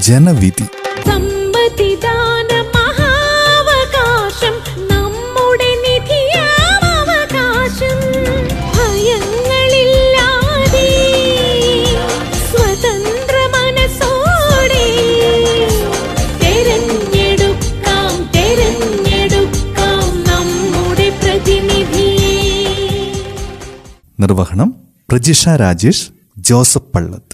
ജനവിധി. 0.00 0.64
നിർവഹണം 24.20 24.74
പ്രജിഷ 25.10 25.48
രാജേഷ് 25.48 26.10
ജോസഫ് 26.38 26.92
പള്ളത്ത്. 26.94 27.33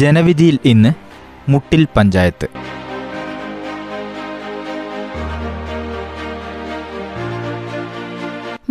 ജനവിധിയിൽ 0.00 0.56
ഇന്ന് 0.72 0.90
മുട്ടിൽ 1.52 1.82
പഞ്ചായത്ത്. 1.96 2.46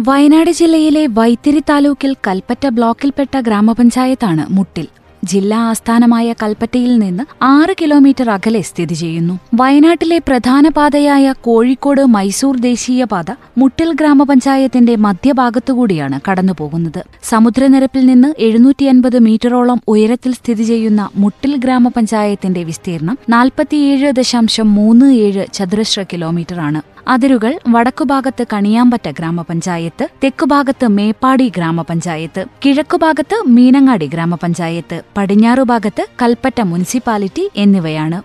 വയനാട് 0.07 0.49
ജില്ലയിലെ 0.51 1.03
വൈത്തിരി 1.17 1.61
താലൂക്കിൽ 1.69 2.11
കൽപ്പറ്റ 2.27 2.65
ബ്ലോക്കിൽപ്പെട്ട 2.77 3.35
ഗ്രാമപഞ്ചായത്താണ് 3.47 4.43
മുട്ടിൽ. 4.57 4.87
ജില്ലാ 5.25 5.57
ആസ്ഥാനമായ 5.57 6.33
കൽപ്പറ്റയിൽ 6.33 6.99
നിന്ന് 6.99 7.23
ആറ് 7.41 7.75
കിലോമീറ്റർ 7.81 8.29
അകലെ 8.29 8.61
സ്ഥിതി 8.61 8.93
ചെയ്യുന്നു. 8.93 9.39
വയനാട്ടിലെ 9.53 10.17
പ്രധാന 10.17 10.69
പാതയായ 10.69 11.33
കോഴിക്കോട് 11.41 12.01
മൈസൂർ 12.05 12.57
ദേശീയപാത 12.57 13.31
മുട്ടിൽ 13.57 13.93
ഗ്രാമപഞ്ചായത്തിന്റെ 13.93 14.95
മധ്യഭാഗത്തുകൂടിയാണ് 14.95 16.19
കടന്നുപോകുന്നത്. 16.29 17.01
സമുദ്രനിരപ്പിൽ 17.23 18.05
നിന്ന് 18.05 18.33
എഴുന്നൂറ്റി 18.39 18.85
അൻപത് 18.85 19.19
മീറ്ററോളം 19.19 19.81
ഉയരത്തിൽ 19.87 20.33
സ്ഥിതി 20.33 20.63
ചെയ്യുന്ന 20.63 21.09
മുട്ടിൽ 21.15 21.55
ഗ്രാമപഞ്ചായത്തിന്റെ 21.55 22.63
വിസ്തീർണം 22.63 23.17
നാൽപ്പത്തിയേഴ് 23.29 24.11
ദശാംശം 24.11 24.75
മൂന്ന് 24.75 25.13
ഏഴ് 25.15 25.45
ചതുരശ്ര 25.53 26.03
കിലോമീറ്ററാണ്. 26.13 26.81
അതിരുകൾ 27.07 27.59
വടക്കുഭാഗത്ത് 27.69 28.43
കണിയാമ്പറ്റ 28.53 29.09
ഗ്രാമപഞ്ചായത്ത് 29.09 30.07
തെക്കുഭാഗത്ത് 30.23 30.87
മേപ്പാടി 30.87 31.51
ഗ്രാമപഞ്ചായത്ത് 31.57 32.45
കിഴക്കുഭാഗത്ത് 32.65 33.43
മീനങ്ങാടി 33.47 34.07
ഗ്രാമപഞ്ചായത്ത്. 34.07 35.01
പടിഞ്ഞാറുഭാഗത്ത് 35.17 36.05
കൽപ്പറ്റ 36.21 36.61
മുനിസിപ്പാലിറ്റി 36.61 37.51
എന്നിവയാണ്. 37.55 38.21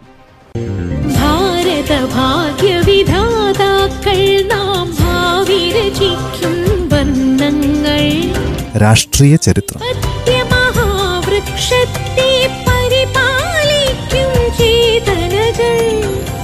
ഭാരത 1.16 2.14
ഭാഗ്യവിധാതാക്കൾ 2.14 4.46
നാം 4.46 4.96
ഭാവി 5.00 5.72
രചിക്കും 5.72 6.88
വർണങ്ങൾ 6.88 8.30
രാഷ്ട്രീയ 8.82 9.36
ചരിത്രം. 9.36 9.80
സത്യമഹാവൃക്ഷത്തെ 9.80 12.56
പരിപാലിക്കും 12.66 14.58
ചേതനകൾ. 14.58 16.02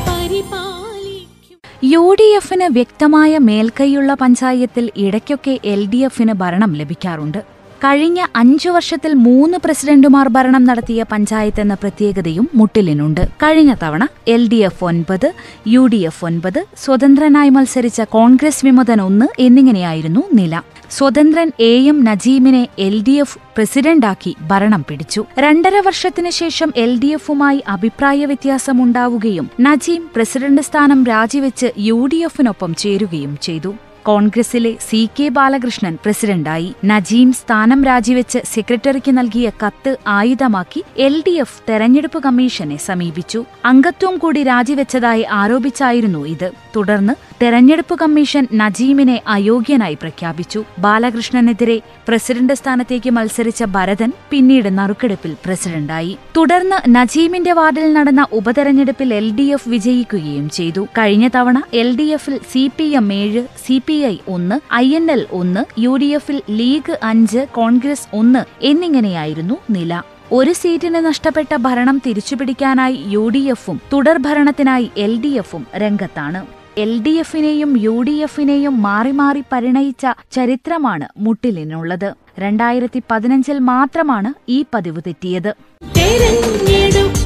പരിപാലിക്കും. 0.08 1.58
യു 1.84 2.17
ഡി 2.20 2.36
എഫിന് 2.36 2.64
വ്യക്തമായ 2.64 3.39
മേൽക്കൈയുള്ള 3.39 4.14
പഞ്ചായത്തിൽ 4.14 4.91
ഇടയ്ക്കൊക്കെ 4.97 5.58
എൽ 5.64 5.86
ഡി 5.86 5.97
എഫിന് 5.97 6.33
ഭരണം 6.33 6.72
ലഭിക്കാറുണ്ട്. 6.72 7.56
കഴിഞ്ഞ 7.85 8.27
അഞ്ചു 8.37 8.69
വർഷത്തിൽ 8.69 9.15
മൂന്ന് 9.15 9.59
പ്രസിഡന്റുമാർ 9.65 10.29
ഭരണം 10.29 10.65
നടത്തിയ 10.65 11.05
പഞ്ചായത്ത് 11.13 11.61
എന്ന 11.61 11.75
പ്രത്യേകതയും 11.75 12.49
മുട്ടിലിനുണ്ട്. 12.55 13.21
കഴിഞ്ഞ 13.43 13.75
തവണ 13.83 14.07
എൽ 14.29 14.49
ഡി 14.49 14.57
എഫ് 14.57 14.85
ഒൻപത് 14.85 15.33
യു 15.67 15.87
ഡി 15.87 15.97
എഫ് 15.97 16.25
ഒൻപത് 16.25 16.65
സ്വതന്ത്രനായി 16.85 17.49
മത്സരിച്ച 17.49 18.01
കോൺഗ്രസ് 18.01 18.65
വിമതൻ 18.65 19.01
ഒന്ന് 19.01 19.27
എന്നിങ്ങനെയായിരുന്നു 19.39 20.23
നില. 20.33 20.63
സ്വതന്ത്രൻ 20.91 21.53
എ 21.61 21.73
എം 21.89 22.05
നജീമിനെ 22.05 22.69
എൽ 22.79 23.03
ഡി 23.03 23.11
എഫ് 23.11 23.39
പ്രസിഡന്റാക്കി 23.57 24.36
ഭരണം 24.48 24.85
പിടിച്ചു. 24.89 25.25
രണ്ടര 25.39 25.77
വർഷത്തിനു 25.86 26.31
ശേഷം 26.31 26.73
എൽ 26.77 26.98
ഡി 26.98 27.07
എഫുമായി 27.07 27.65
അഭിപ്രായ 27.69 28.25
വ്യത്യാസമുണ്ടാവുകയും 28.25 29.48
നജീം 29.61 30.11
പ്രസിഡന്റ് 30.17 30.63
സ്ഥാനം 30.63 31.05
രാജിവെച്ച് 31.05 31.70
യു 31.79 32.07
ഡി 32.07 32.17
എഫിനൊപ്പം 32.17 32.75
ചേരുകയും 32.75 33.39
ചെയ്തു. 33.42 33.73
കോൺഗ്രസിലെ 34.06 34.70
സി 34.89 34.98
കെ 35.20 35.28
ബാലകൃഷ്ണൻ 35.28 35.94
പ്രസിഡന്റായി 36.05 36.68
നജീം 36.84 37.33
സ്ഥാനം 37.33 37.84
രാജിവെച്ച് 37.84 38.39
സെക്രട്ടറിക്ക് 38.55 39.12
നൽകിയ 39.18 39.50
കത്ത് 39.62 39.96
ആയുധമാക്കി 40.06 40.84
എൽ 40.96 41.22
ഡി 41.27 41.34
എഫ് 41.44 41.62
തെരഞ്ഞെടുപ്പ് 41.68 42.22
കമ്മീഷനെ 42.22 42.77
സമീപിച്ചു. 42.77 43.44
അംഗത്വം 43.64 44.18
കൂടി 44.18 44.42
രാജിവെച്ചതായി 44.42 45.24
ആരോപിച്ചായിരുന്നു 45.30 46.27
ഇത്. 46.27 46.48
തുടർന്ന് 46.77 47.14
തെരഞ്ഞെടുപ്പ് 47.42 47.94
കമ്മീഷൻ 47.98 48.46
നജീമിനെ 48.55 49.22
അയോഗ്യനായി 49.28 49.94
പ്രഖ്യാപിച്ചു. 49.94 50.64
ബാലകൃഷ്ണനെതിരെ 50.78 51.78
പ്രസിഡന്റ് 52.08 52.52
സ്ഥാനത്തേക്ക് 52.52 53.11
മത്സരിച്ച 53.11 53.64
ഭരതൻ 53.77 54.12
പിന്നീട് 54.30 54.78
നറുക്കെടുപ്പിൽ 54.78 55.34
പ്രസിഡന്റായി. 55.44 56.18
തുടർന്ന് 56.36 56.78
നജീമിന്റെ 56.96 57.52
വാർഡിൽ 57.52 57.92
നടന്ന 57.92 58.27
ഉപതെരഞ്ഞെടുപ്പിൽ 58.33 59.14
എൽ 59.14 59.28
ഡി 59.34 59.46
എഫ് 59.56 59.68
വിജയിക്കുകയും 59.68 60.50
ചെയ്തു. 60.50 60.84
കഴിഞ്ഞ 60.98 61.28
തവണ 61.36 61.62
എൽ 61.74 61.90
ഡി 61.96 62.08
എഫിൽ 62.18 62.38
സി 62.52 62.70
പി 62.78 62.84
എം 62.84 63.12
ഏഴ് 63.12 63.42
സി 63.67 63.83
പി 63.86 63.95
ഐ 64.02 64.18
ഒന്ന് 64.29 64.74
ഐ 64.74 64.96
എൻ 64.96 65.11
എൽ 65.11 65.27
ഒന്ന് 65.33 65.80
യു 65.80 65.96
ഡി 65.96 66.05
എഫിൽ 66.05 66.42
ലീഗ് 66.51 66.98
അഞ്ച് 67.02 67.46
കോൺഗ്രസ് 67.52 68.08
ഒന്ന് 68.12 68.45
എന്നിങ്ങനെയായിരുന്നു 68.62 69.55
നില. 69.70 70.02
ഒരു 70.33 70.52
സീറ്റിന് 70.52 70.95
നഷ്ടപ്പെട്ട 70.95 71.57
ഭരണം 71.57 72.02
തിരിച്ചുപിടിക്കാനായി 72.06 73.05
യു 73.06 73.29
ഡി 73.29 73.39
എഫും 73.39 73.80
തുടർഭരണത്തിനായി 73.92 74.90
എൽ 74.96 75.20
ഡി 75.20 75.27
എഫും 75.27 75.67
രംഗത്താണ്. 75.77 76.46
എൽ 76.79 77.02
ഡി 77.02 77.11
എഫിനെയും 77.11 77.79
യു 77.79 78.02
ഡി 78.02 78.11
എഫിനെയും 78.11 78.83
മാറി 78.83 79.11
മാറി 79.11 79.42
പരിണയിച്ച 79.52 80.06
ചരിത്രമാണ് 80.33 81.08
മുട്ടിലിനുള്ളത്. 81.18 82.14
രണ്ടായിരത്തി 82.39 83.02
പതിനഞ്ചിൽ 83.11 83.58
മാത്രമാണ് 83.58 84.35
ഈ 84.48 84.64
പതിവ് 84.74 85.02
തെറ്റിയത്. 85.06 85.55
തെരഞ്ഞെടുക്കാം 85.96 87.17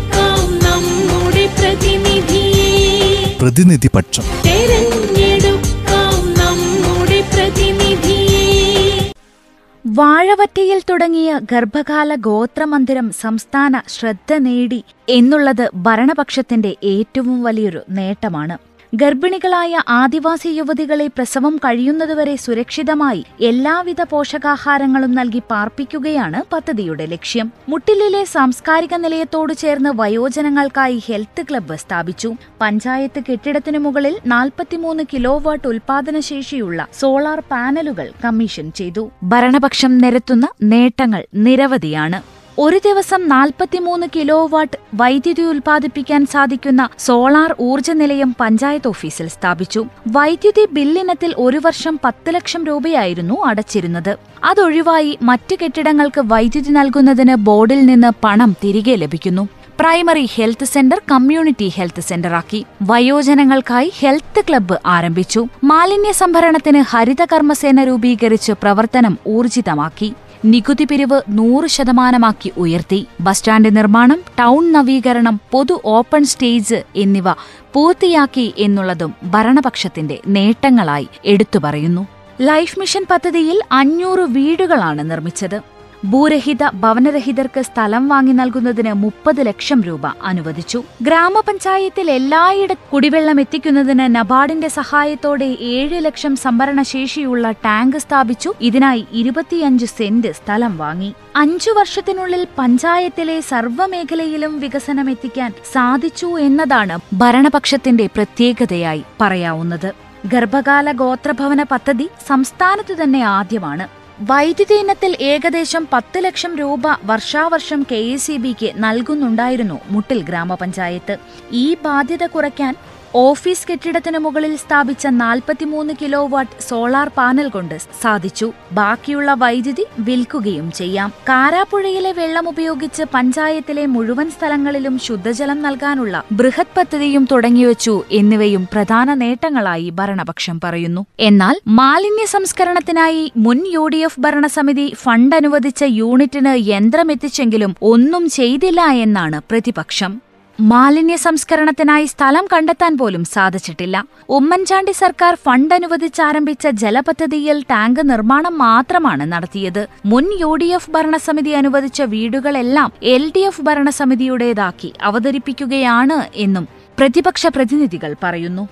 വാഴവറ്റയിൽ 10.01 10.79
തുടങ്ങിയ 10.91 11.31
ഗർഭകാല 11.53 12.11
ഗോത്രമന്ദിരം 12.27 13.07
സംസ്ഥാന 13.23 13.81
ശ്രദ്ധ 13.89 14.33
നേടി 14.47 14.79
എന്നുള്ളത് 15.09 15.65
ഭരണപക്ഷത്തിന്റെ 15.87 16.73
ഏറ്റവും 16.93 17.39
വലിയൊരു 17.43 17.81
നേട്ടമാണ്. 17.99 18.57
ഗർഭിണികളായ 18.93 19.83
ആദിവാസി 19.89 20.49
യുവതികളെ 20.49 21.07
പ്രസവം 21.07 21.57
കഴിയുന്നതുവരെ 21.57 22.37
സുരക്ഷിതമായി 22.37 23.25
എല്ലാവിധ 23.41 24.03
പോഷകാഹാരങ്ങളും 24.03 25.15
നൽകി 25.15 25.43
പാർപ്പിക്കുകയാണ് 25.51 26.43
പദ്ധതിയുടെ 26.53 27.07
ലക്ഷ്യം. 27.07 27.53
മുട്ടിലിലെ 27.69 28.25
സാംസ്കാരിക 28.25 28.95
നിലയത്തോട് 28.95 29.53
ചേർന്ന് 29.53 29.91
വയോജനങ്ങൾക്കായി 29.91 31.03
ഹെൽത്ത് 31.07 31.43
ക്ലബ്ബ് 31.51 31.77
സ്ഥാപിച്ചു. 31.77 32.35
പഞ്ചായത്ത് 32.61 33.23
കെട്ടിടത്തിനു 33.31 33.79
മുകളിൽ 33.79 34.17
നാൽപ്പത്തിമൂന്ന് 34.27 35.05
കിലോ 35.13 35.39
വാട്ട് 35.39 35.69
ഉൽപാദനശേഷിയുള്ള 35.69 36.89
സോളാർ 37.01 37.43
പാനലുകൾ 37.51 38.11
കമ്മീഷൻ 38.25 38.73
ചെയ്തു. 38.73 39.11
ഭരണപക്ഷം 39.23 39.99
നിരത്തുന്ന 39.99 40.49
നേട്ടങ്ങൾ 40.63 41.27
നിരവധിയാണ്. 41.35 42.40
ഒരു 42.63 42.79
ദിവസം 42.85 43.29
നാൽപ്പത്തിമൂന്ന് 43.29 44.07
കിലോ 44.17 44.47
വാട്ട് 44.47 44.77
വൈദ്യുതി 44.95 45.43
ഉൽപ്പാദിപ്പിക്കാൻ 45.43 46.27
സാധിക്കുന്ന 46.27 46.89
സോളാർ 46.99 47.55
ഊർജ 47.61 47.91
നിലയം 47.91 48.37
പഞ്ചായത്ത് 48.41 48.89
ഓഫീസിൽ 48.89 49.29
സ്ഥാപിച്ചു. 49.29 49.85
വൈദ്യുതി 50.09 50.67
ബില്ലിനത്തിൽ 50.73 51.35
ഒരു 51.39 51.61
വർഷം 51.65 52.01
പത്ത് 52.05 52.35
ലക്ഷം 52.35 52.65
രൂപയായിരുന്നു 52.65 53.45
അടച്ചിരുന്നത്. 53.45 54.17
അതൊഴിവായി 54.45 55.19
മറ്റ് 55.23 55.57
കെട്ടിടങ്ങൾക്ക് 55.63 56.21
വൈദ്യുതി 56.25 56.71
നൽകുന്നതിന് 56.71 57.35
ബോർഡിൽ 57.35 57.87
നിന്ന് 57.87 58.13
പണം 58.25 58.57
തിരികെ 58.65 58.97
ലഭിക്കുന്നു. 58.97 59.49
Primary 59.81 60.29
health 60.35 60.65
centre 60.65 61.03
community 61.11 61.69
health 61.77 62.01
സെന്ററാക്കി. 62.01 62.65
വയോജനങ്ങൾക്കായി 62.83 63.93
ഹെൽത്ത് 63.99 64.41
ക്ലബ്ബ് 64.49 64.79
ആരംഭിച്ചു. 64.87 65.47
മാലിന്യ 65.65 66.13
സംഭരണത്തിന് 66.13 66.83
ഹരിതകർമ്മസേന 66.89 67.85
രൂപീകരിച്ച് 67.85 68.53
പ്രവർത്തനം 68.53 69.19
ഊർജിതമാക്കി. 69.27 70.13
നികുതി 70.45 70.85
പിരിവ് 70.85 71.23
നൂറ് 71.29 71.67
ശതമാനമാക്കി 71.67 72.53
ഉയർത്തി. 72.57 73.07
ബസ് 73.21 73.39
സ്റ്റാൻഡ് 73.39 73.77
നിർമ്മാണം 73.77 74.21
ടൗൺ 74.39 74.73
നവീകരണം 74.73 75.41
പൊതു 75.51 75.81
ഓപ്പൺ 75.85 76.25
സ്റ്റേജ് 76.25 76.83
എന്നിവ 76.97 77.33
പൂർത്തിയാക്കി 77.73 78.55
എന്നുള്ളതും 78.59 79.15
ഭരണപക്ഷത്തിന്റെ 79.25 80.21
നേട്ടങ്ങളായി 80.27 81.09
എടുത്തു 81.25 81.59
പറയുന്നു. 81.59 82.07
ലൈഫ് 82.41 82.79
മിഷൻ 82.79 83.07
പദ്ധതിയിൽ 83.11 83.61
അഞ്ഞൂറ് 83.73 84.19
വീടുകളാണ് 84.19 85.11
നിർമ്മിച്ചത്. 85.11 85.80
ഭൂരഹിത 86.05 86.71
ഭവനരഹിതർക്ക് 86.71 87.61
സ്ഥലം 87.61 88.09
വാങ്ങി 88.09 88.33
നൽകുന്നതിന് 88.33 88.93
മുപ്പത് 88.93 89.47
ലക്ഷം 89.47 89.83
രൂപ 89.83 90.07
അനുവദിച്ചു. 90.23 90.83
ഗ്രാമപഞ്ചായത്തിൽ 91.03 92.11
എല്ലായിട 92.11 92.73
കുടിവെള്ളം 92.73 93.41
എത്തിക്കുന്നതിന് 93.41 94.17
നബാർഡിന്റെ 94.17 94.69
സഹായത്തോടെ 94.69 95.57
ഏഴ് 95.61 96.05
ലക്ഷം 96.05 96.37
സംഭരണ 96.37 96.83
ശേഷിയുള്ള 96.83 97.51
ടാങ്ക് 97.51 97.97
സ്ഥാപിച്ചു. 97.97 98.55
ഇതിനായി 98.61 99.07
ഇരുപത്തിയഞ്ച് 99.13 99.87
സെന്റ് 99.87 100.33
സ്ഥലം 100.33 100.79
വാങ്ങി. 100.79 101.15
അഞ്ചു 101.37 101.71
വർഷത്തിനുള്ളിൽ 101.71 102.47
പഞ്ചായത്തിലെ 102.59 103.41
സർവമേഖലയിലും 103.41 104.61
വികസനം 104.61 105.11
എത്തിക്കാൻ 105.11 105.53
സാധിച്ചു 105.73 106.39
എന്നതാണ് 106.39 106.99
ഭരണപക്ഷത്തിന്റെ 107.15 108.07
പ്രത്യേകതയായി 108.07 109.03
പറയാവുന്നത്. 109.21 109.93
ഗർഭകാല 110.27 110.93
ഗോത്രഭവന 110.93 111.63
പദ്ധതി 111.63 112.09
സംസ്ഥാനത്തു 112.29 113.03
തന്നെ 113.03 113.21
ആദ്യമാണ്. 113.21 114.00
വൈദ്യുതി 114.29 114.75
ഇനത്തിൽ 114.75 115.17
ഏകദേശം 115.21 115.89
പത്ത് 115.93 116.19
ലക്ഷം 116.25 116.57
രൂപ 116.57 116.83
വർഷാവർഷം 117.05 117.87
കെ 117.91 118.01
എസ് 118.15 118.31
ഇ 118.31 118.37
ബിക്ക് 118.37 118.73
നൽകുന്നുണ്ടായിരുന്നു 118.77 119.81
മുട്ടിൽ 119.87 120.23
ഗ്രാമപഞ്ചായത്ത്. 120.23 121.15
ഈ 121.53 121.77
ബാധ്യത 121.85 122.27
കുറയ്ക്കാൻ 122.27 122.75
ഓഫീസ് 123.15 123.67
കെട്ടിടത്തിന് 123.71 124.19
മുകളിൽ 124.19 124.57
സ്ഥാപിച്ച 124.57 125.07
നാൽപ്പത്തിമൂന്ന് 125.07 125.95
കിലോ 126.03 126.27
വാട്ട് 126.27 126.63
സോളാർ 126.69 127.11
പാനൽ 127.17 127.49
കൊണ്ട് 127.49 127.79
സാധിച്ചു. 128.03 128.53
ബാക്കിയുള്ള 128.73 129.35
വൈദ്യുതി 129.35 129.85
വിൽക്കുകയും 129.99 130.73
ചെയ്യാം. 130.73 131.11
കാരാപ്പുഴയിലെ 131.29 132.13
വെള്ളം 132.13 132.49
ഉപയോഗിച്ച് 132.49 133.03
പഞ്ചായത്തിലെ 133.15 133.87
മുഴുവൻ 133.87 134.31
സ്ഥലങ്ങളിലും 134.31 134.99
ശുദ്ധജലം 134.99 135.63
നൽകാനുള്ള 135.63 136.23
ബൃഹത് 136.33 136.77
പദ്ധതിയും 136.77 137.27
തുടങ്ങിവച്ചു 137.33 138.03
എന്നിവയും 138.13 138.69
പ്രധാന 138.73 139.15
നേട്ടങ്ങളായി 139.15 139.91
ഭരണപക്ഷം 139.91 140.61
പറയുന്നു. 140.65 141.07
എന്നാൽ 141.21 141.61
മാലിന്യ 141.69 142.25
സംസ്കരണത്തിനായി 142.25 143.33
മുൻ 143.37 143.61
യു 143.67 143.87
ഡി 143.87 143.97
എഫ് 143.97 144.21
ഭരണസമിതി 144.21 144.95
ഫണ്ട് 144.95 145.37
അനുവദിച്ച 145.37 145.85
യൂണിറ്റിന് 145.85 146.55
യന്ത്രമെത്തിച്ചെങ്കിലും 146.69 147.77
ഒന്നും 147.83 148.29
ചെയ്തില്ല 148.31 148.81
എന്നാണ് 148.81 149.41
പ്രതിപക്ഷം. 149.51 150.30
മാലിന്യ 150.69 151.17
സംസ്കരണത്തിനായി 151.25 152.07
സ്ഥലം 152.13 152.45
കണ്ടെത്താൻ 152.53 152.93
പോലും 153.01 153.23
സാധിച്ചിട്ടില്ല. 153.35 153.97
ഉമ്മൻചാണ്ടി 154.39 154.93
സർക്കാർ 155.01 155.35
ഫണ്ട് 155.45 155.75
അനുവദിച്ചാരംഭിച്ച 155.77 156.69
ജലപദ്ധതിയിൽ 156.83 157.59
ടാങ്ക് 157.71 158.03
നിർമ്മാണം 158.11 158.55
മാത്രമാണ് 158.65 159.27
നടത്തിയത്. 159.33 159.83
മുൻ 160.13 160.27
യു 160.43 160.51
ഡി 160.63 160.69
എഫ് 160.79 160.93
ഭരണസമിതി 160.97 161.55
അനുവദിച്ച 161.61 162.03
വീടുകളെല്ലാം 162.15 162.91
എൽ 163.15 163.25
ഡി 163.37 163.45
എഫ് 163.51 163.65
ഭരണസമിതിയുടേതാക്കി 163.69 164.93
അവതരിപ്പിക്കുകയാണ് 165.11 166.21
എന്നും 166.47 166.67
പ്രതിപക്ഷ 166.99 167.47
പ്രതിനിധികൾ 167.57 168.13
പറയുന്നു. 168.27 168.67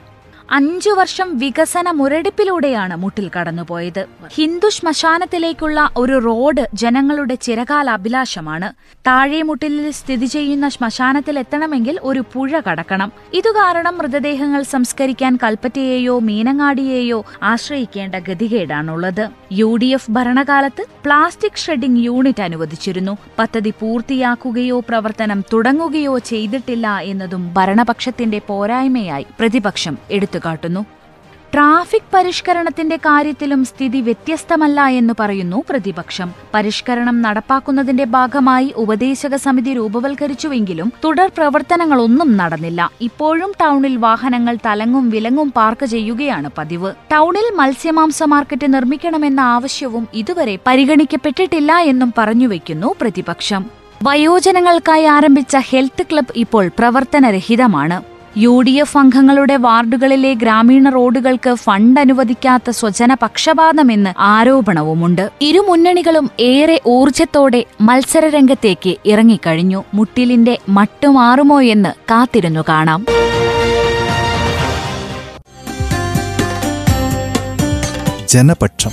അഞ്ചു 0.56 0.90
വർഷം 0.90 1.38
വികസന 1.38 1.90
മുരടിപ്പിലൂടെയാണ് 1.90 2.96
മുട്ടിൽ 2.96 3.30
കടന്നുപോയത്. 3.34 4.06
ഹിന്ദു 4.34 4.68
ശ്മശാനത്തിലേക്കുള്ള 4.68 5.90
ഒരു 5.96 6.18
റോഡ് 6.18 6.62
ജനങ്ങളുടെ 6.74 7.34
ചിരകാല 7.34 7.90
അഭിലാഷമാണ് 7.90 8.68
താഴെമുട്ടിലിൽ 9.06 9.90
സ്ഥിതി 9.90 10.26
ചെയ്യുന്ന 10.26 10.68
ശ്മശാനത്തിൽ 10.68 11.38
എത്തണമെങ്കിൽ 11.38 11.98
ഒരു 12.02 12.24
പുഴ 12.32 12.60
കടക്കണം. 12.68 13.12
ഇതുകാരണം 13.32 13.98
മൃതദേഹങ്ങൾ 13.98 14.62
സംസ്കരിക്കാൻ 14.62 15.36
കൽപ്പറ്റയെയോ 15.36 16.18
മീനങ്ങാടിയെയോ 16.18 17.24
ആശ്രയിക്കേണ്ട 17.42 18.14
ഗതികേടാണുള്ളത്. 18.14 19.24
യു 19.52 19.76
ഡി 19.76 19.86
എഫ് 19.86 20.10
ഭരണകാലത്ത് 20.10 20.84
പ്ലാസ്റ്റിക് 21.04 21.62
ഷെഡിംഗ് 21.64 22.04
യൂണിറ്റ് 22.04 22.42
അനുവദിച്ചിരുന്നു. 22.42 23.16
പദ്ധതി 23.38 23.74
പൂർത്തിയാക്കുകയോ 23.80 24.80
പ്രവർത്തനം 24.88 25.44
തുടങ്ങുകയോ 25.52 26.18
ചെയ്തിട്ടില്ല 26.32 26.98
എന്നതും 27.12 27.54
ഭരണപക്ഷത്തിന്റെ 27.54 28.40
പോരായ്മയായി 28.48 29.26
പ്രതിപക്ഷം 29.40 29.98
എടുത്തുകാട്ടുന്നു 30.38 30.84
ട്രാഫിക് 31.52 32.10
പരിഷ്കരണത്തിന്റെ 32.14 32.96
കാര്യത്തിലും 32.96 33.60
സ്ഥിതി 33.64 34.00
വ്യത്യസ്തമല്ല 34.00 34.80
എന്ന് 34.86 35.14
പറയുന്നു 35.20 35.58
പ്രതിപക്ഷം. 35.68 36.28
പരിഷ്കരണം 36.54 37.22
നടപ്പാക്കുന്നതിന്റെ 37.22 38.04
ഭാഗമായി 38.04 38.68
ഉപദേശക 38.76 39.36
സമിതി 39.36 39.72
രൂപവൽക്കരിച്ചുവെങ്കിലും 39.74 40.92
തുടർ 41.04 41.30
പ്രവർത്തനങ്ങളൊന്നും 41.38 42.36
നടന്നില്ല. 42.36 42.90
ഇപ്പോഴും 43.00 43.52
ടൗണിൽ 43.62 43.96
വാഹനങ്ങൾ 43.96 44.58
തലങ്ങും 44.66 45.10
വിലങ്ങും 45.10 45.52
പാർക്ക് 45.56 45.86
ചെയ്യുകയാണ് 45.86 46.50
പതിവ്. 46.58 46.92
ടൗണിൽ 47.12 47.48
മത്സ്യമാംസ 47.56 48.22
മാർക്കറ്റ് 48.22 48.74
നിർമ്മിക്കണമെന്ന 48.74 49.40
ആവശ്യവും 49.40 50.06
ഇതുവരെ 50.14 50.58
പരിഗണിക്കപ്പെട്ടിട്ടില്ല 50.66 51.72
എന്നും 51.92 52.12
പറഞ്ഞുവെക്കുന്നു 52.18 52.94
പ്രതിപക്ഷം. 53.00 53.64
വയോജനങ്ങൾക്കായി 54.02 55.04
ആരംഭിച്ച 55.16 55.56
ഹെൽത്ത് 55.70 56.02
ക്ലബ് 56.02 56.34
ഇപ്പോൾ 56.36 56.70
പ്രവർത്തനരഹിതമാണ്. 56.78 58.17
യു 58.36 58.62
ഡി 58.66 58.70
എഫ് 58.70 58.98
അംഗങ്ങളുടെ 58.98 59.56
വാർഡുകളിലെ 59.56 60.34
ഗ്രാമീണ 60.34 60.88
റോഡുകൾക്ക് 60.88 61.54
ഫണ്ട് 61.54 62.00
അനുവദിക്കാത്ത 62.00 62.70
സ്വജന 62.70 63.14
പക്ഷപാതമെന്ന് 63.14 64.14
ആരോപണവുമുണ്ട്. 64.18 65.30
ഇരുമുന്നണികളും 65.40 66.30
ഏറെ 66.40 66.80
ഊർജത്തോടെ 66.86 67.64
മത്സരരംഗത്തേക്ക് 67.80 68.96
ഇറങ്ങിക്കഴിഞ്ഞു. 69.06 69.84
മുട്ടിലിന്റെ 69.94 70.58
മട്ടുമാറുമോ 70.68 71.62
എന്ന് 71.62 71.88
കാത്തിരുന്നു 71.88 72.64
കാണാം. 72.68 73.06
ജനപക്ഷം 78.28 78.90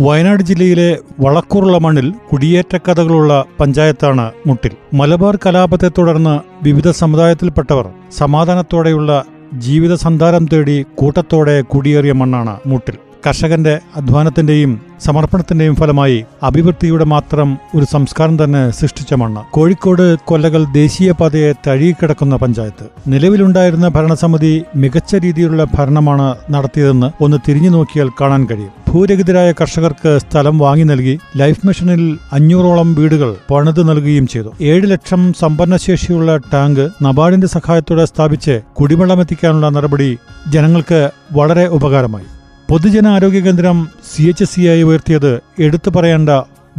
വയനാട് 0.00 0.42
ജില്ലയിലെ 0.42 0.98
വളക്കൂറുള്ള 1.20 1.78
മണ്ണിൽ 1.78 2.12
കുടിയേറ്റ 2.30 2.76
കഥകളുള്ള 2.76 3.44
പഞ്ചായത്താണ് 3.60 4.30
മുട്ടിൽ. 4.46 4.72
മലബാർ 4.94 5.38
കലാപത്തെ 5.46 5.88
തുടർന്ന് 5.98 6.64
വിവിധ 6.64 6.90
സമുദായത്തിൽപ്പെട്ടവർ 6.90 7.86
സമാധാനത്തോടെയുള്ള 8.18 9.24
ജീവിത 9.58 9.94
സന്ധാരം 9.94 10.46
തേടി 10.46 10.84
കൂട്ടത്തോടെ 10.94 11.60
കുടിയേറിയ 11.62 12.12
മണ്ണാണ് 12.12 12.56
മുട്ടിൽ. 12.66 12.96
കർഷകന്റെ 13.26 13.80
അധ്വാനത്തിന്റെയും 13.96 14.80
സമർപ്പണത്തിന്റെയും 15.04 15.74
ഫലമായി 15.74 16.24
അഭിവൃദ്ധിയുടെ 16.42 17.04
മാത്രം 17.04 17.58
ഒരു 17.74 17.86
സംസ്കാരം 17.92 18.44
തന്നെ 18.44 18.70
സൃഷ്ടിച്ച 18.70 19.14
മണ്ണ്. 19.14 19.40
കോഴിക്കോട് 19.50 20.18
കൊല്ലകൾ 20.18 20.64
ദേശീയപാതയെ 20.72 21.52
തഴുകിക്കിടക്കുന്ന 21.66 22.36
പഞ്ചായത്ത്. 22.36 22.86
നിലവിലുണ്ടായിരുന്ന 23.06 23.88
ഭരണസമിതി 23.88 24.62
മികച്ച 24.76 25.14
രീതിയിലുള്ള 25.14 25.66
ഭരണമാണ് 25.74 26.34
നടത്തിയതെന്ന് 26.50 27.10
ഒന്ന് 27.24 27.36
തിരിഞ്ഞു 27.48 27.70
നോക്കിയാൽ 27.70 28.10
കാണാൻ 28.20 28.46
കഴിയും. 28.50 28.72
ഭൂരഹിതരായ 28.92 29.52
കർഷകർക്ക് 29.52 30.18
സ്ഥലം 30.18 30.58
വാങ്ങി 30.58 30.84
നൽകി 30.84 31.18
ലൈഫ് 31.36 31.66
മിഷനിൽ 31.66 32.18
അഞ്ഞൂറോളം 32.32 32.94
വീടുകൾ 32.94 33.36
പണിത് 33.50 33.88
നൽകുകയും 33.88 34.26
ചെയ്തു. 34.26 34.52
ഏഴ് 34.60 34.90
ലക്ഷം 34.90 35.32
സമ്പന്നശേഷിയുള്ള 35.32 36.36
ടാങ്ക് 36.36 36.88
നബാർഡിന്റെ 37.04 37.46
സഹായത്തോടെ 37.46 38.04
സ്ഥാപിച്ച് 38.04 38.60
കുടിവെള്ളമെത്തിക്കാനുള്ള 38.80 39.68
നടപടി 39.68 40.18
ജനങ്ങൾക്ക് 40.48 41.10
വളരെ 41.32 41.66
ഉപകാരമായി. 41.66 42.24
പൊതുജന 42.68 43.06
ആരോഗ്യ 43.06 43.40
കേന്ദ്രം 43.40 43.88
സി 44.10 44.22
എച്ച് 44.22 44.44
സി 44.44 44.62
ആയി 44.66 44.82
ഉയർത്തിയത് 44.82 45.32
എടുത്തു 45.58 45.90
പറയേണ്ട 45.90 46.30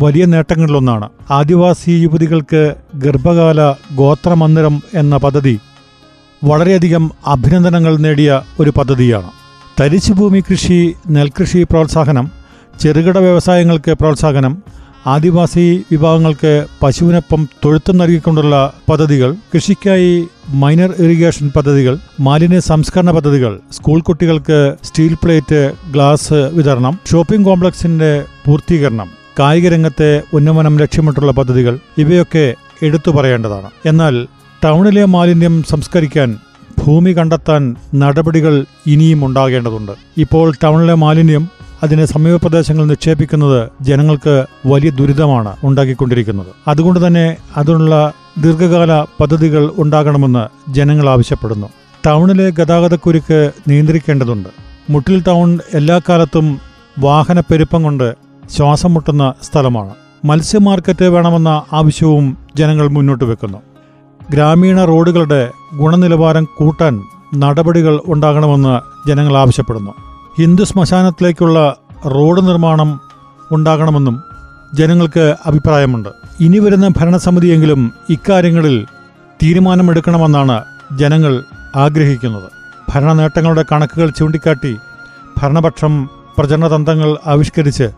വലിയ 0.03 0.25
നേട്ടങ്ങളിലൊന്നാണ്. 0.25 1.09
ആദിവാസി 1.31 1.91
യുവതികൾക്ക് 1.91 2.63
ഗർഭകാല 2.95 3.59
ഗോത്രമന്ദിരം 3.95 4.81
എന്ന 4.93 5.17
പദ്ധതി 5.17 5.59
വളരെയധികം 6.43 7.11
അഭിനന്ദനങ്ങൾ 7.27 7.97
നേടിയ 7.97 8.41
ഒരു 8.59 8.69
പദ്ധതിയാണ്. 8.69 9.29
തരിശുഭൂമി 9.79 10.41
കൃഷി 10.49 10.79
നെൽകൃഷി 11.09 11.63
പ്രോത്സാഹനം 11.63 12.31
ചെറുകിട 12.81 13.17
വ്യവസായങ്ങൾക്ക് 13.17 13.91
പ്രോത്സാഹനം 13.91 14.55
ആദിവാസി 15.11 15.65
വിഭാഗങ്ങൾക്ക് 15.91 16.51
പശുവിനൊപ്പം 16.83 17.47
തൊഴുത്തം 17.65 17.97
നൽകിക്കൊണ്ടുള്ള 17.97 18.55
പദ്ധതികൾ 18.89 19.35
കൃഷിക്കായി 19.53 20.13
മൈനർ 20.53 20.91
ഇറിഗേഷൻ 20.99 21.51
പദ്ധതികൾ 21.55 21.97
മാലിന്യ 22.19 22.59
സംസ്കരണ 22.59 23.11
പദ്ധതികൾ 23.11 23.59
സ്കൂൾ 23.71 23.99
കുട്ടികൾക്ക് 24.01 24.75
സ്റ്റീൽ 24.83 25.13
പ്ലേറ്റ് 25.23 25.61
ഗ്ലാസ് 25.91 26.33
വിതരണം 26.33 26.99
ഷോപ്പിംഗ് 27.11 27.45
കോംപ്ലക്സിന്റെ 27.45 28.11
പൂർത്തീകരണം 28.45 29.09
കായിക 29.39 29.67
രംഗത്തെ 29.67 30.21
ഉന്നമനം 30.33 30.79
ലക്ഷ്യമിട്ടുള്ള 30.79 31.31
പദ്ധതികൾ 31.31 31.79
ഇവയൊക്കെ 31.97 32.45
എടുത്തു 32.83 33.11
പറയേണ്ടതാണ്. 33.11 33.69
എന്നാൽ 33.85 34.15
ടൗണിലെ 34.63 35.05
മാലിന്യം 35.05 35.63
സംസ്കരിക്കാൻ 35.63 36.29
ഭൂമി 36.79 37.11
കണ്ടെത്താൻ 37.13 37.75
നടപടികൾ 37.95 38.53
ഇനിയും 38.87 39.25
ഉണ്ടാകേണ്ടതുണ്ട്. 39.25 39.91
ഇപ്പോൾ 40.17 40.53
ടൗണിലെ 40.63 40.93
മാലിന്യം 40.93 41.43
അതിനെ 41.83 42.05
സമീപ 42.05 42.35
പ്രദേശങ്ങളിൽ 42.35 42.87
നിക്ഷേപിക്കുന്നത് 42.87 43.69
ജനങ്ങൾക്ക് 43.81 44.45
വലിയ 44.65 44.89
ദുരിതമാണ് 44.89 45.55
ഉണ്ടാക്കിക്കൊണ്ടിരിക്കുന്നത്. 45.63 46.47
അതുകൊണ്ട് 46.67 47.07
തന്നെ 47.07 47.37
അതിനുള്ള 47.57 48.13
ദീർഘകാല 48.37 49.01
പദ്ധതികൾ 49.01 49.71
ഉണ്ടാകണമെന്ന് 49.77 50.73
ജനങ്ങൾ 50.73 51.09
ആവശ്യപ്പെടുന്നു. 51.09 51.67
ടൗണിലെ 52.05 52.49
ഗതാഗതക്കുരുക്ക് 52.49 53.51
നിയന്ത്രിക്കേണ്ടതുണ്ട്. 53.67 54.49
മുട്ടിൽ 54.89 55.23
ടൗൺ 55.27 55.59
എല്ലാ 55.73 56.01
കാലത്തും 56.09 56.59
വാഹനപ്പെരുപ്പം 56.99 57.83
കൊണ്ട് 57.83 58.15
ശ്വാസം 58.57 58.93
മുട്ടുന്ന 58.93 59.33
സ്ഥലമാണ്. 59.43 59.89
മത്സ്യ 60.25 60.57
മാർക്കറ്റ് 60.57 61.05
വേണമെന്ന 61.05 61.63
ആവശ്യവും 61.73 62.37
ജനങ്ങൾ 62.55 62.87
മുന്നോട്ട് 62.87 63.23
വെക്കുന്നു. 63.23 63.57
ഗ്രാമീണ 64.29 64.85
റോഡുകളുടെ 64.85 65.51
ഗുണനിലവാരം 65.75 66.47
കൂട്ടാൻ 66.57 67.01
നടപടികൾ 67.35 68.01
ഉണ്ടാകണമെന്ന് 68.07 69.07
ജനങ്ങൾ 69.09 69.37
ആവശ്യപ്പെടുന്നു. 69.37 69.91
ഹിന്ദു 70.39 70.63
ശ്മശാനത്തിലേക്കുള്ള 70.63 71.75
റോഡ് 72.05 72.47
നിർമ്മാണം 72.47 72.99
ഉണ്ടാകണമെന്നും 73.51 74.23
ജനങ്ങൾക്ക് 74.73 75.35
അഭിപ്രായമുണ്ട്. 75.45 76.09
ഇനി 76.39 76.59
വരുന്ന 76.59 76.87
ഭരണസമിതിയെങ്കിലും 76.87 77.93
ഇക്കാര്യങ്ങളിൽ 78.09 78.85
തീരുമാനമെടുക്കണമെന്നാണ് 79.43 80.63
ജനങ്ങൾ 80.97 81.43
ആഗ്രഹിക്കുന്നത്. 81.75 82.51
ഭരണ 82.89 83.13
നേട്ടങ്ങളുടെ 83.13 83.65
കണക്കുകൾ 83.71 84.09
ചൂണ്ടിക്കാട്ടി 84.09 84.77
ഭരണപക്ഷം 85.37 86.09
പ്രചരണതന്ത്രങ്ങൾ 86.37 87.17
ആവിഷ്കരിച്ച് 87.25 87.89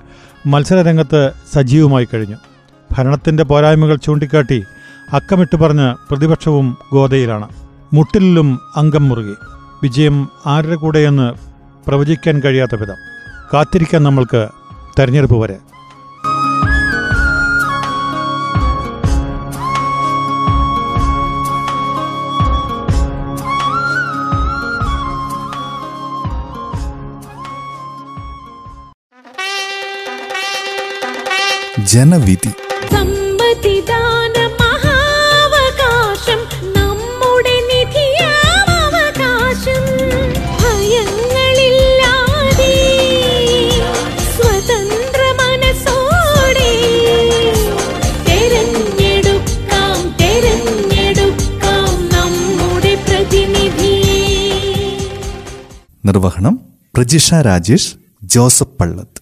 മത്സരരംഗത്ത് 0.47 1.31
സജീവമായി 1.53 2.07
കഴിഞ്ഞു. 2.13 2.35
ഭരണത്തിന്റെ 2.97 3.43
പോരായ്മകൾ 3.43 3.95
ചൂണ്ടിക്കാട്ടി 3.95 4.63
അക്കമിട്ട് 5.13 5.55
പറഞ്ഞ് 5.55 5.95
പ്രതിപക്ഷവും 6.09 6.77
ഗോതയിലാണ് 6.93 7.47
മുട്ടിലും 7.93 8.59
അംഗം 8.75 9.09
മുറുകി. 9.09 9.35
വിജയം 9.83 10.29
ആരുടെ 10.45 10.75
കൂടെയെന്ന് 10.75 11.48
പ്രവചിക്കാൻ 11.87 12.39
കഴിയാത്ത 12.39 12.75
വിധം 12.75 12.95
കാത്തിരിക്കാൻ 13.53 14.03
നമ്മൾക്ക് 14.03 14.47
തെരഞ്ഞെടുപ്പ് 14.99 15.37
വരെ. 15.37 15.57
ജനവിധി. 31.85 32.51
സമ്മതിദാന 32.91 34.08
നിർവഹണം 56.09 56.55
പ്രജിഷ 56.93 57.33
രാജേഷ് 57.47 57.91
ജോസഫ് 58.25 58.77
പള്ളത്ത് 58.79 59.19